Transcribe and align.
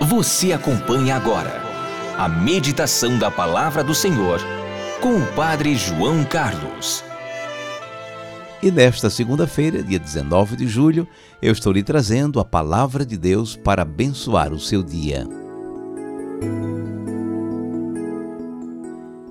Você 0.00 0.52
acompanha 0.52 1.16
agora 1.16 1.62
a 2.18 2.28
meditação 2.28 3.18
da 3.18 3.30
Palavra 3.30 3.82
do 3.82 3.94
Senhor 3.94 4.40
com 5.00 5.16
o 5.16 5.26
Padre 5.34 5.76
João 5.76 6.24
Carlos. 6.24 7.02
E 8.62 8.70
nesta 8.70 9.08
segunda-feira, 9.08 9.82
dia 9.82 9.98
19 9.98 10.56
de 10.56 10.66
julho, 10.66 11.06
eu 11.40 11.52
estou 11.52 11.72
lhe 11.72 11.82
trazendo 11.82 12.40
a 12.40 12.44
Palavra 12.44 13.04
de 13.04 13.16
Deus 13.16 13.56
para 13.56 13.82
abençoar 13.82 14.52
o 14.52 14.60
seu 14.60 14.82
dia. 14.82 15.26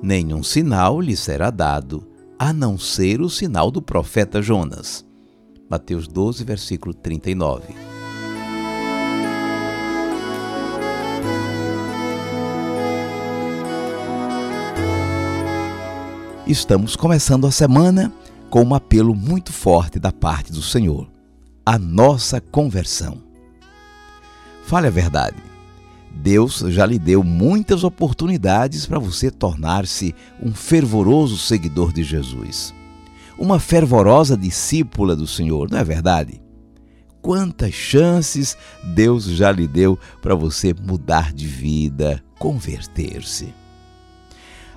Nenhum 0.02 0.44
sinal 0.44 1.00
lhe 1.00 1.16
será 1.16 1.50
dado, 1.50 2.08
a 2.38 2.52
não 2.52 2.78
ser 2.78 3.22
o 3.22 3.30
sinal 3.30 3.72
do 3.72 3.82
profeta 3.82 4.42
Jonas. 4.42 5.06
Mateus 5.70 6.08
12, 6.08 6.44
versículo 6.44 6.94
39. 6.94 7.93
Estamos 16.54 16.96
começando 16.96 17.48
a 17.48 17.52
semana 17.52 18.14
com 18.52 18.62
um 18.62 18.76
apelo 18.76 19.16
muito 19.16 19.52
forte 19.52 19.98
da 19.98 20.12
parte 20.12 20.52
do 20.52 20.62
Senhor: 20.62 21.10
a 21.66 21.80
nossa 21.80 22.40
conversão. 22.40 23.18
Fale 24.64 24.86
a 24.86 24.92
verdade. 24.92 25.38
Deus 26.14 26.60
já 26.68 26.86
lhe 26.86 27.00
deu 27.00 27.24
muitas 27.24 27.84
oportunidades 27.84 28.86
para 28.86 29.00
você 29.00 29.32
tornar-se 29.32 30.14
um 30.40 30.54
fervoroso 30.54 31.40
seguidor 31.40 31.92
de 31.92 32.04
Jesus, 32.04 32.72
uma 33.36 33.60
fervorosa 33.60 34.38
discípula 34.38 35.16
do 35.16 35.26
Senhor, 35.26 35.72
não 35.72 35.80
é 35.80 35.84
verdade? 35.84 36.40
Quantas 37.20 37.74
chances 37.74 38.56
Deus 38.84 39.24
já 39.24 39.52
lhe 39.52 39.68
deu 39.68 39.98
para 40.22 40.36
você 40.36 40.72
mudar 40.72 41.34
de 41.34 41.48
vida, 41.48 42.24
converter-se. 42.38 43.63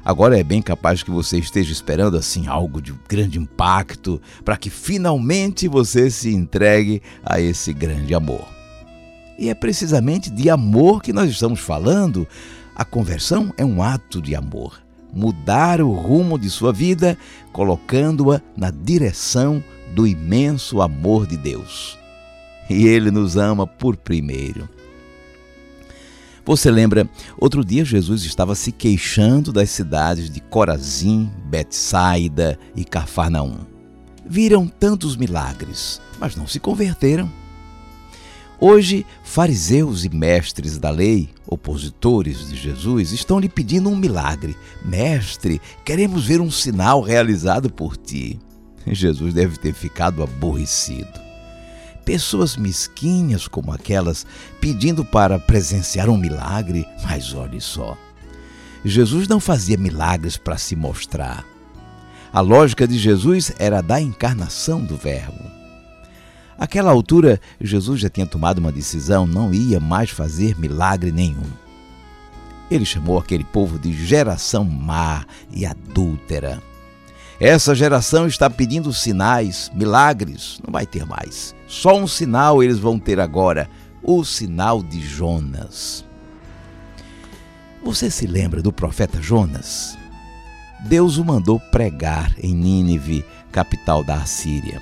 Agora 0.06 0.38
é 0.38 0.44
bem 0.44 0.62
capaz 0.62 1.02
que 1.02 1.10
você 1.10 1.36
esteja 1.36 1.72
esperando 1.72 2.16
assim 2.16 2.46
algo 2.46 2.80
de 2.80 2.94
grande 3.08 3.40
impacto 3.40 4.22
para 4.44 4.56
que 4.56 4.70
finalmente 4.70 5.66
você 5.66 6.08
se 6.12 6.32
entregue 6.32 7.02
a 7.24 7.40
esse 7.40 7.72
grande 7.72 8.14
amor. 8.14 8.46
E 9.36 9.48
é 9.48 9.54
precisamente 9.54 10.30
de 10.30 10.48
amor 10.48 11.02
que 11.02 11.12
nós 11.12 11.28
estamos 11.28 11.58
falando. 11.58 12.24
A 12.72 12.84
conversão 12.84 13.52
é 13.58 13.64
um 13.64 13.82
ato 13.82 14.22
de 14.22 14.36
amor. 14.36 14.80
Mudar 15.12 15.80
o 15.80 15.90
rumo 15.90 16.38
de 16.38 16.50
sua 16.50 16.72
vida, 16.72 17.18
colocando-a 17.52 18.40
na 18.56 18.70
direção 18.70 19.60
do 19.92 20.06
imenso 20.06 20.80
amor 20.80 21.26
de 21.26 21.36
Deus. 21.36 21.98
E 22.70 22.86
Ele 22.86 23.10
nos 23.10 23.36
ama 23.36 23.66
por 23.66 23.96
primeiro. 23.96 24.68
Você 26.46 26.70
lembra, 26.70 27.10
outro 27.36 27.64
dia 27.64 27.84
Jesus 27.84 28.22
estava 28.22 28.54
se 28.54 28.70
queixando 28.70 29.52
das 29.52 29.68
cidades 29.68 30.30
de 30.30 30.40
Corazim, 30.40 31.28
Betsaida 31.46 32.56
e 32.76 32.84
Cafarnaum. 32.84 33.58
Viram 34.24 34.68
tantos 34.68 35.16
milagres, 35.16 36.00
mas 36.20 36.36
não 36.36 36.46
se 36.46 36.60
converteram. 36.60 37.28
Hoje, 38.60 39.04
fariseus 39.24 40.04
e 40.04 40.08
mestres 40.08 40.78
da 40.78 40.88
lei, 40.88 41.30
opositores 41.48 42.48
de 42.48 42.54
Jesus, 42.54 43.10
estão 43.10 43.40
lhe 43.40 43.48
pedindo 43.48 43.90
um 43.90 43.96
milagre. 43.96 44.56
Mestre, 44.84 45.60
queremos 45.84 46.26
ver 46.26 46.40
um 46.40 46.50
sinal 46.50 47.00
realizado 47.00 47.68
por 47.68 47.96
ti. 47.96 48.38
Jesus 48.86 49.34
deve 49.34 49.58
ter 49.58 49.74
ficado 49.74 50.22
aborrecido 50.22 51.25
pessoas 52.06 52.56
mesquinhas 52.56 53.48
como 53.48 53.72
aquelas 53.72 54.24
pedindo 54.60 55.04
para 55.04 55.40
presenciar 55.40 56.08
um 56.08 56.16
milagre, 56.16 56.86
mas 57.02 57.34
olhe 57.34 57.60
só. 57.60 57.98
Jesus 58.84 59.26
não 59.26 59.40
fazia 59.40 59.76
milagres 59.76 60.36
para 60.36 60.56
se 60.56 60.76
mostrar. 60.76 61.44
A 62.32 62.40
lógica 62.40 62.86
de 62.86 62.96
Jesus 62.96 63.52
era 63.58 63.82
da 63.82 64.00
encarnação 64.00 64.84
do 64.84 64.96
Verbo. 64.96 65.50
Àquela 66.56 66.92
altura, 66.92 67.40
Jesus 67.60 68.00
já 68.00 68.08
tinha 68.08 68.26
tomado 68.26 68.58
uma 68.58 68.70
decisão, 68.70 69.26
não 69.26 69.52
ia 69.52 69.80
mais 69.80 70.10
fazer 70.10 70.56
milagre 70.58 71.10
nenhum. 71.10 71.50
Ele 72.70 72.84
chamou 72.84 73.18
aquele 73.18 73.44
povo 73.44 73.78
de 73.78 73.92
geração 73.92 74.64
má 74.64 75.26
e 75.50 75.66
adúltera. 75.66 76.62
Essa 77.38 77.74
geração 77.74 78.26
está 78.26 78.48
pedindo 78.48 78.92
sinais, 78.94 79.70
milagres, 79.74 80.58
não 80.64 80.72
vai 80.72 80.86
ter 80.86 81.04
mais. 81.04 81.54
Só 81.68 81.96
um 81.96 82.06
sinal 82.06 82.62
eles 82.62 82.78
vão 82.78 82.98
ter 82.98 83.20
agora: 83.20 83.68
o 84.02 84.24
sinal 84.24 84.82
de 84.82 85.00
Jonas. 85.00 86.04
Você 87.84 88.10
se 88.10 88.26
lembra 88.26 88.62
do 88.62 88.72
profeta 88.72 89.20
Jonas? 89.20 89.98
Deus 90.86 91.18
o 91.18 91.24
mandou 91.24 91.60
pregar 91.60 92.34
em 92.42 92.54
Nínive, 92.54 93.24
capital 93.52 94.02
da 94.02 94.16
Assíria. 94.16 94.80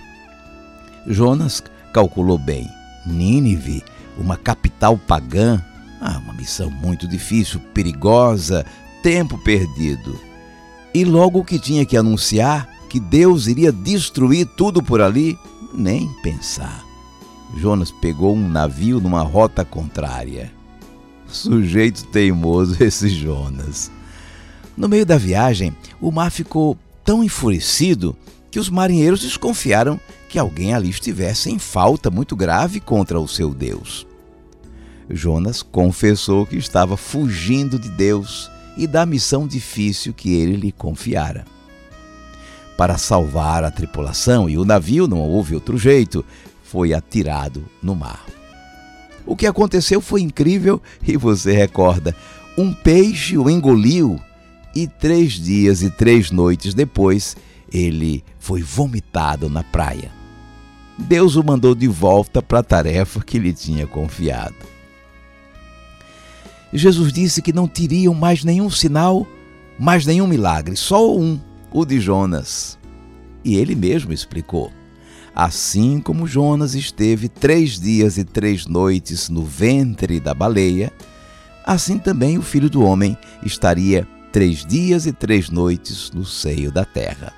Jonas 1.07 1.63
calculou 1.93 2.39
bem: 2.39 2.69
Nínive, 3.05 3.83
uma 4.17 4.37
capital 4.37 4.97
pagã, 4.97 5.61
ah, 6.01 6.19
uma 6.23 6.35
missão 6.35 6.71
muito 6.71 7.09
difícil, 7.09 7.59
perigosa, 7.73 8.65
tempo 9.03 9.37
perdido. 9.39 10.19
E 10.95 11.05
logo 11.05 11.45
que 11.45 11.59
tinha 11.59 11.85
que 11.85 11.97
anunciar 11.97 12.69
que 12.89 13.01
Deus 13.01 13.49
iria 13.49 13.73
destruir 13.73 14.47
tudo 14.47 14.81
por 14.81 15.01
ali, 15.01 15.37
nem 15.75 16.09
pensar. 16.23 16.85
Jonas 17.57 17.91
pegou 17.91 18.37
um 18.37 18.49
navio 18.49 19.01
numa 19.01 19.23
rota 19.23 19.65
contrária. 19.65 20.53
Sujeito 21.27 22.05
teimoso 22.07 22.83
esse 22.83 23.09
Jonas. 23.09 23.91
No 24.77 24.89
meio 24.89 25.05
da 25.05 25.19
viagem, 25.19 25.75
o 26.01 26.13
mar 26.13 26.31
ficou 26.31 26.79
tão 27.05 27.25
enfurecido 27.25 28.17
que 28.51 28.61
os 28.61 28.71
marinheiros 28.71 29.21
desconfiaram 29.21 29.99
que 30.29 30.39
alguém 30.39 30.75
ali 30.75 30.91
estivesse 30.91 31.51
em 31.51 31.59
falta 31.59 32.11
muito 32.11 32.37
grave 32.37 32.79
contra 32.79 33.19
o 33.19 33.27
seu 33.27 33.53
Deus. 33.53 34.07
Jonas 35.11 35.61
confessou 35.61 36.47
que 36.47 36.57
estava 36.57 36.97
fugindo 36.97 37.79
de 37.79 37.89
Deus 37.89 38.49
e 38.77 38.87
da 38.87 39.07
missão 39.07 39.47
difícil 39.47 40.13
que 40.13 40.35
ele 40.35 40.57
lhe 40.57 40.73
confiara. 40.73 41.45
Para 42.77 42.99
salvar 42.99 43.63
a 43.63 43.71
tripulação 43.71 44.49
e 44.49 44.59
o 44.59 44.65
navio, 44.65 45.07
não 45.07 45.21
houve 45.21 45.55
outro 45.55 45.79
jeito, 45.79 46.25
foi 46.63 46.93
atirado 46.93 47.65
no 47.83 47.95
mar. 47.95 48.25
O 49.25 49.37
que 49.37 49.47
aconteceu 49.47 50.01
foi 50.01 50.23
incrível 50.23 50.83
e 51.07 51.17
você 51.17 51.53
recorda: 51.53 52.15
um 52.59 52.73
peixe 52.73 53.39
o 53.39 53.49
engoliu 53.49 54.21
e 54.75 54.87
três 54.87 55.35
dias 55.35 55.83
e 55.83 55.91
três 55.91 56.31
noites 56.31 56.75
depois 56.75 57.37
ele 57.73 58.25
foi 58.39 58.63
vomitado 58.63 59.49
na 59.49 59.63
praia. 59.63 60.11
Deus 60.99 61.35
o 61.37 61.43
mandou 61.43 61.75
de 61.75 61.89
volta 61.89 62.41
para 62.41 62.61
a 62.61 62.63
tarefa 62.63 63.21
que 63.21 63.39
lhe 63.39 63.53
tinha 63.53 63.87
confiado. 63.87 64.74
Jesus 66.77 67.13
disse 67.13 67.41
que 67.41 67.53
não 67.53 67.69
teriam 67.69 68.13
mais 68.13 68.43
nenhum 68.43 68.69
sinal, 68.69 69.25
mais 69.79 70.05
nenhum 70.05 70.27
milagre, 70.27 70.77
só 70.77 71.17
um, 71.17 71.41
o 71.73 71.85
de 71.85 72.01
Jonas. 72.01 72.77
E 73.45 73.55
ele 73.55 73.77
mesmo 73.77 74.13
explicou: 74.13 74.73
Assim 75.35 76.01
como 76.01 76.27
Jonas 76.27 76.75
esteve 76.75 77.29
três 77.29 77.79
dias 77.79 78.19
e 78.19 78.25
três 78.25 78.67
noites 78.67 79.29
no 79.29 79.45
ventre 79.45 80.19
da 80.19 80.35
baleia, 80.35 80.93
assim 81.65 81.97
também 81.97 82.39
o 82.39 82.43
filho 82.43 82.69
do 82.69 82.83
homem 82.83 83.17
estaria 83.45 84.07
três 84.33 84.67
dias 84.67 85.07
e 85.07 85.13
três 85.13 85.51
noites 85.51 86.11
no 86.11 86.25
seio 86.25 86.73
da 86.73 86.85
terra. 86.85 87.33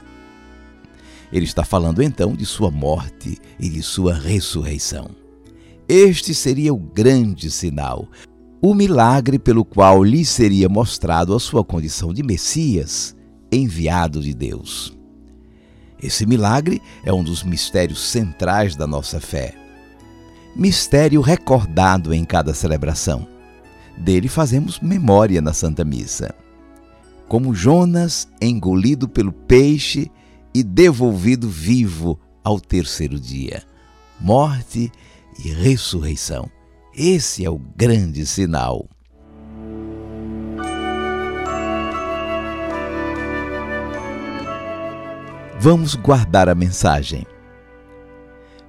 Ele 1.31 1.45
está 1.45 1.63
falando 1.65 2.03
então 2.03 2.35
de 2.35 2.47
sua 2.47 2.71
morte 2.71 3.39
e 3.61 3.69
de 3.69 3.83
sua 3.83 4.15
ressurreição. 4.15 5.11
Este 5.89 6.35
seria 6.35 6.73
o 6.73 6.79
grande 6.79 7.51
sinal, 7.51 8.09
o 8.61 8.75
milagre 8.75 9.39
pelo 9.39 9.65
qual 9.65 10.03
lhe 10.03 10.25
seria 10.25 10.69
mostrado 10.69 11.35
a 11.35 11.41
sua 11.41 11.63
condição 11.65 12.13
de 12.13 12.23
Messias, 12.23 13.15
enviado 13.53 14.21
de 14.21 14.35
Deus. 14.35 14.97
Esse 16.03 16.27
milagre 16.27 16.81
é 17.05 17.13
um 17.13 17.23
dos 17.23 17.43
mistérios 17.43 18.01
centrais 18.01 18.75
da 18.75 18.87
nossa 18.87 19.21
fé. 19.21 19.55
Mistério 20.55 21.21
recordado 21.21 22.15
em 22.15 22.25
cada 22.25 22.55
celebração. 22.55 23.27
Dele 23.97 24.29
fazemos 24.29 24.81
memória 24.81 25.41
na 25.41 25.53
Santa 25.53 25.85
Missa. 25.85 26.35
Como 27.29 27.55
Jonas 27.55 28.29
engolido 28.41 29.09
pelo 29.09 29.33
peixe 29.33 30.11
e 30.55 30.63
devolvido 30.63 31.49
vivo 31.49 32.19
ao 32.43 32.61
terceiro 32.61 33.19
dia. 33.19 33.63
Morte 34.21 34.91
e 35.45 35.49
ressurreição. 35.51 36.56
Esse 36.99 37.45
é 37.45 37.51
o 37.51 37.59
grande 37.59 38.25
sinal. 38.25 38.89
Vamos 45.61 45.95
guardar 45.95 46.49
a 46.49 46.55
mensagem. 46.55 47.27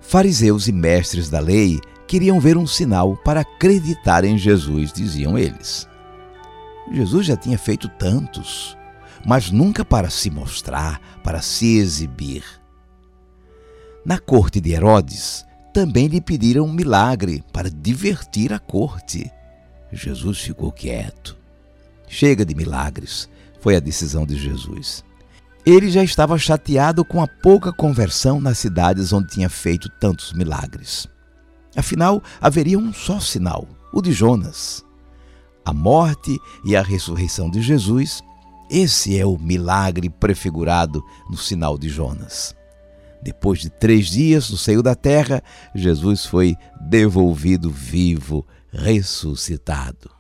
Fariseus 0.02 0.68
e 0.68 0.74
mestres 0.74 1.30
da 1.30 1.40
lei 1.40 1.80
queriam 2.06 2.38
ver 2.38 2.58
um 2.58 2.68
sinal 2.68 3.16
para 3.16 3.40
acreditar 3.40 4.26
em 4.26 4.38
Jesus, 4.38 4.92
diziam 4.92 5.38
eles. 5.38 5.88
Jesus 6.92 7.28
já 7.28 7.38
tinha 7.38 7.58
feito 7.58 7.88
tantos, 7.88 8.78
mas 9.26 9.52
nunca 9.52 9.86
para 9.86 10.10
se 10.10 10.30
mostrar, 10.30 11.00
para 11.24 11.42
se 11.42 11.78
exibir. 11.78 12.44
Na 14.06 14.20
corte 14.20 14.60
de 14.60 14.74
Herodes, 14.74 15.48
também 15.78 16.08
lhe 16.08 16.20
pediram 16.20 16.66
um 16.66 16.74
milagre 16.74 17.44
para 17.54 17.70
divertir 17.70 18.52
a 18.52 18.58
corte. 18.58 19.32
Jesus 19.92 20.40
ficou 20.40 20.72
quieto. 20.72 21.38
Chega 22.08 22.44
de 22.44 22.56
milagres, 22.56 23.30
foi 23.62 23.76
a 23.76 23.80
decisão 23.80 24.26
de 24.26 24.36
Jesus. 24.36 25.06
Ele 25.64 25.92
já 25.92 26.04
estava 26.04 26.36
chateado 26.40 27.06
com 27.06 27.22
a 27.22 27.28
pouca 27.28 27.72
conversão 27.72 28.42
nas 28.42 28.58
cidades 28.58 29.14
onde 29.14 29.28
tinha 29.28 29.50
feito 29.50 29.88
tantos 30.00 30.34
milagres. 30.34 31.08
Afinal, 31.76 32.24
haveria 32.42 32.80
um 32.80 32.92
só 32.92 33.20
sinal, 33.20 33.68
o 33.94 34.02
de 34.02 34.12
Jonas. 34.12 34.84
A 35.64 35.72
morte 35.72 36.36
e 36.66 36.76
a 36.76 36.82
ressurreição 36.82 37.52
de 37.52 37.62
Jesus, 37.62 38.24
esse 38.68 39.16
é 39.16 39.28
o 39.28 39.38
milagre 39.38 40.10
prefigurado 40.10 41.04
no 41.30 41.38
sinal 41.38 41.78
de 41.78 41.88
Jonas. 41.88 42.56
Depois 43.22 43.60
de 43.60 43.70
três 43.70 44.08
dias 44.08 44.50
no 44.50 44.58
seio 44.58 44.82
da 44.82 44.96
terra, 44.96 45.42
Jesus 45.74 46.26
foi 46.26 46.56
devolvido 46.82 47.70
vivo, 47.70 48.46
ressuscitado. 48.72 50.12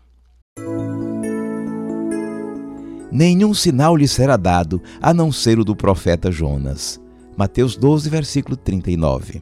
Nenhum 3.11 3.53
sinal 3.53 3.95
lhe 3.95 4.07
será 4.07 4.35
dado 4.35 4.81
a 5.01 5.13
não 5.13 5.31
ser 5.31 5.59
o 5.59 5.63
do 5.63 5.75
profeta 5.75 6.31
Jonas. 6.31 6.99
Mateus 7.37 7.75
12, 7.75 8.09
versículo 8.09 8.57
39. 8.57 9.41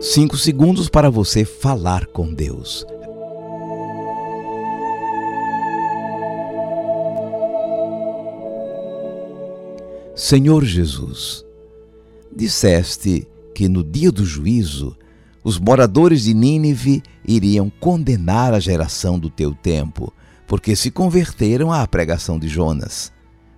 Cinco 0.00 0.36
segundos 0.36 0.88
para 0.88 1.10
você 1.10 1.44
falar 1.44 2.06
com 2.06 2.32
Deus. 2.32 2.86
Senhor 10.26 10.64
Jesus, 10.64 11.44
disseste 12.34 13.28
que 13.54 13.68
no 13.68 13.84
dia 13.84 14.10
do 14.10 14.24
juízo 14.24 14.96
os 15.44 15.58
moradores 15.58 16.22
de 16.22 16.32
Nínive 16.32 17.02
iriam 17.28 17.68
condenar 17.68 18.54
a 18.54 18.58
geração 18.58 19.18
do 19.18 19.28
teu 19.28 19.54
tempo, 19.54 20.10
porque 20.46 20.74
se 20.74 20.90
converteram 20.90 21.70
à 21.70 21.86
pregação 21.86 22.38
de 22.38 22.48
Jonas, 22.48 23.12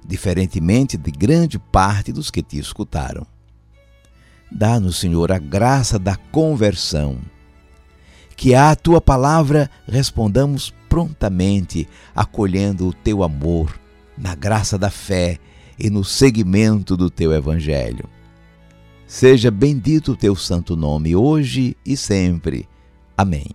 diferentemente 0.05 0.97
de 0.97 1.13
grande 1.13 1.57
parte 1.57 2.11
dos 2.11 2.33
que 2.33 2.43
te 2.43 2.59
escutaram. 2.59 3.25
Dá-nos, 4.51 4.97
Senhor, 4.97 5.31
a 5.31 5.39
graça 5.39 6.01
da 6.01 6.17
conversão. 6.17 7.19
Que 8.37 8.57
à 8.57 8.75
tua 8.75 9.01
palavra 9.01 9.71
respondamos 9.87 10.75
prontamente, 10.89 11.89
acolhendo 12.13 12.89
o 12.89 12.93
teu 12.93 13.23
amor, 13.23 13.79
na 14.19 14.35
graça 14.35 14.77
da 14.77 14.91
fé 14.91 15.39
e 15.79 15.91
no 15.91 16.05
seguimento 16.05 16.97
do 16.97 17.11
teu 17.11 17.33
Evangelho. 17.33 18.09
Seja 19.07 19.51
bendito 19.51 20.13
o 20.13 20.17
teu 20.17 20.35
santo 20.35 20.77
nome, 20.77 21.15
hoje 21.15 21.77
e 21.85 21.97
sempre. 21.97 22.69
Amém. 23.17 23.47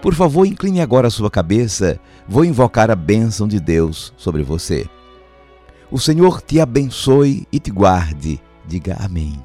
Por 0.00 0.14
favor, 0.14 0.46
incline 0.46 0.80
agora 0.80 1.08
a 1.08 1.10
sua 1.10 1.30
cabeça, 1.30 1.98
vou 2.28 2.44
invocar 2.44 2.90
a 2.90 2.94
bênção 2.94 3.48
de 3.48 3.58
Deus 3.58 4.12
sobre 4.16 4.42
você. 4.42 4.86
O 5.90 5.98
Senhor 5.98 6.42
te 6.42 6.60
abençoe 6.60 7.46
e 7.50 7.58
te 7.58 7.70
guarde. 7.70 8.40
Diga 8.66 8.96
amém. 9.00 9.42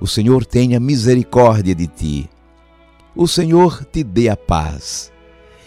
O 0.00 0.06
Senhor 0.06 0.44
tenha 0.44 0.78
misericórdia 0.78 1.74
de 1.74 1.86
ti. 1.86 2.30
O 3.16 3.26
Senhor 3.26 3.84
te 3.84 4.02
dê 4.02 4.28
a 4.28 4.36
paz 4.36 5.13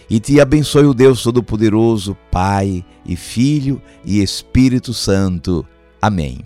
e 0.09 0.19
te 0.19 0.39
abençoe 0.39 0.85
o 0.85 0.93
Deus 0.93 1.21
Todo-Poderoso, 1.21 2.17
Pai 2.31 2.85
e 3.05 3.15
Filho 3.15 3.81
e 4.05 4.21
Espírito 4.21 4.93
Santo. 4.93 5.65
Amém. 6.01 6.45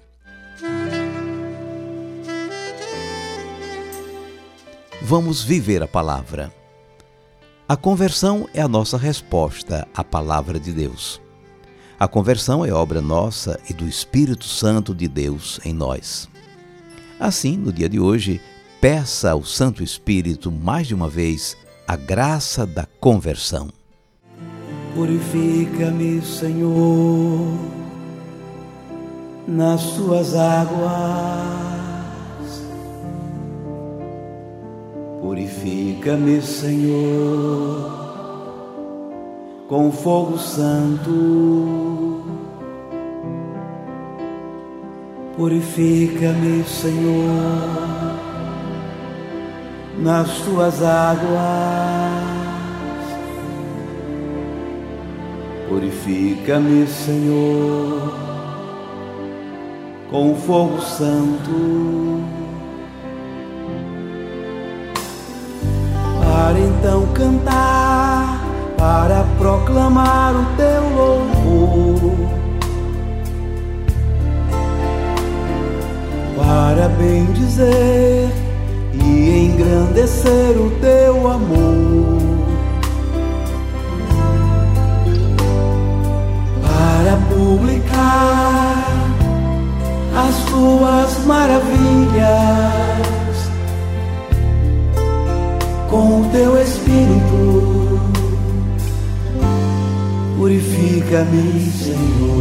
Vamos 5.02 5.44
viver 5.44 5.84
a 5.84 5.88
palavra. 5.88 6.54
A 7.68 7.76
conversão 7.76 8.48
é 8.54 8.62
a 8.62 8.68
nossa 8.68 8.98
resposta 8.98 9.88
à 9.96 10.04
palavra 10.04 10.60
de 10.60 10.72
Deus. 10.72 11.22
A 12.00 12.08
conversão 12.08 12.66
é 12.66 12.72
obra 12.72 13.02
nossa 13.02 13.60
e 13.70 13.74
do 13.74 13.88
Espírito 13.88 14.46
Santo 14.46 14.94
de 14.96 15.08
Deus 15.08 15.60
em 15.64 15.72
nós. 15.74 16.28
Assim, 17.20 17.56
no 17.56 17.72
dia 17.72 17.88
de 17.88 18.00
hoje, 18.00 18.42
peça 18.80 19.32
ao 19.32 19.44
Santo 19.44 19.84
Espírito 19.84 20.52
mais 20.52 20.88
de 20.88 20.96
uma 20.96 21.08
vez 21.08 21.56
a 21.88 21.96
graça 21.96 22.66
da 22.66 22.88
conversão. 23.00 23.70
Purifica-me, 24.94 26.22
Senhor, 26.22 27.58
nas 29.48 29.84
tuas 29.94 30.36
águas. 30.36 31.42
Purifica-me, 35.22 36.42
Senhor, 36.42 37.92
com 39.68 39.92
fogo 39.92 40.38
santo. 40.38 42.24
Purifica-me, 45.38 46.64
Senhor 46.66 48.11
nas 50.02 50.30
tuas 50.40 50.82
águas. 50.82 51.22
Purifica-me, 55.70 56.88
Senhor, 56.88 58.14
com 60.10 60.36
fogo 60.36 60.82
santo. 60.82 62.22
Para 66.20 66.60
então 66.60 67.08
cantar, 67.14 68.44
para 68.78 69.24
proclamar 69.38 70.36
o 70.36 70.46
teu 70.58 70.90
louvor. 70.96 72.32
Para 76.36 76.90
bem 76.90 77.26
dizer 77.34 78.51
e 78.94 79.46
engrandecer 79.46 80.58
o 80.58 80.72
teu 80.82 81.28
amor. 81.28 82.22
Para 86.62 87.18
publicar 87.34 88.86
as 90.16 90.36
tuas 90.46 91.26
maravilhas 91.26 92.32
com 95.90 96.22
o 96.22 96.30
teu 96.32 96.62
Espírito 96.62 97.72
Purifica-me, 100.42 101.70
Senhor. 101.70 102.41